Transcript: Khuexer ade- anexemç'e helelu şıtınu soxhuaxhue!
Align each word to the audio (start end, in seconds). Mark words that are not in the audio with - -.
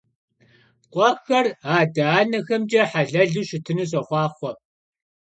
Khuexer 0.91 1.45
ade- 1.77 2.03
anexemç'e 2.19 2.81
helelu 2.91 3.43
şıtınu 3.49 3.85
soxhuaxhue! 3.91 4.51